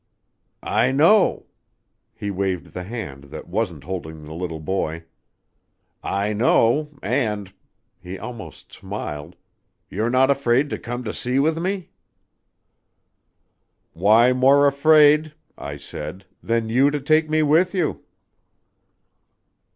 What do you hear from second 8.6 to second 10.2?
smiled "you're